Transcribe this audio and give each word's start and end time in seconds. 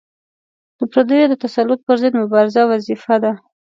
د 0.77 0.79
پردیو 0.91 1.31
د 1.31 1.33
تسلط 1.45 1.79
پر 1.87 1.95
ضد 2.01 2.13
مبارزه 2.21 2.61
وظیفه 2.71 3.15
ده. 3.23 3.31